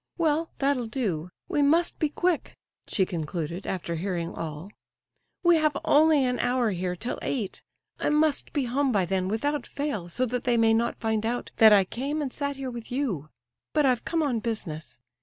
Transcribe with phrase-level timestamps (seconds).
[0.17, 2.57] "Well, that'll do; we must be quick,"
[2.87, 4.71] she concluded, after hearing all.
[5.43, 7.61] "We have only an hour here, till eight;
[7.99, 11.51] I must be home by then without fail, so that they may not find out
[11.57, 13.29] that I came and sat here with you;
[13.73, 14.97] but I've come on business.